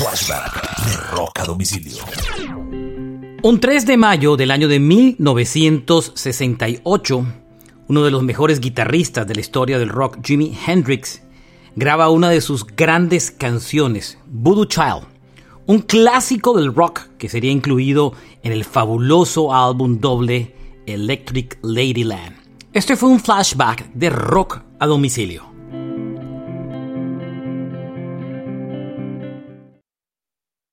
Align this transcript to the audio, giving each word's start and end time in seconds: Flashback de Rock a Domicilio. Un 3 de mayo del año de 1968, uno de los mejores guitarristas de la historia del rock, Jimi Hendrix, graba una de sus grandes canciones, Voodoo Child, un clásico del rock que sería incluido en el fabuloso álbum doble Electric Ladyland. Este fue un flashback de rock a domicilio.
Flashback 0.00 0.80
de 0.86 0.96
Rock 1.14 1.40
a 1.40 1.44
Domicilio. 1.44 1.98
Un 3.42 3.60
3 3.60 3.84
de 3.84 3.98
mayo 3.98 4.38
del 4.38 4.50
año 4.50 4.66
de 4.66 4.80
1968, 4.80 7.26
uno 7.86 8.02
de 8.02 8.10
los 8.10 8.22
mejores 8.22 8.60
guitarristas 8.60 9.26
de 9.26 9.34
la 9.34 9.42
historia 9.42 9.78
del 9.78 9.90
rock, 9.90 10.20
Jimi 10.24 10.56
Hendrix, 10.66 11.20
graba 11.76 12.08
una 12.08 12.30
de 12.30 12.40
sus 12.40 12.66
grandes 12.66 13.30
canciones, 13.30 14.16
Voodoo 14.26 14.64
Child, 14.64 15.02
un 15.66 15.80
clásico 15.80 16.56
del 16.56 16.74
rock 16.74 17.02
que 17.18 17.28
sería 17.28 17.50
incluido 17.50 18.14
en 18.42 18.52
el 18.52 18.64
fabuloso 18.64 19.54
álbum 19.54 20.00
doble 20.00 20.54
Electric 20.86 21.58
Ladyland. 21.60 22.36
Este 22.72 22.96
fue 22.96 23.10
un 23.10 23.20
flashback 23.20 23.92
de 23.92 24.08
rock 24.08 24.62
a 24.78 24.86
domicilio. 24.86 25.49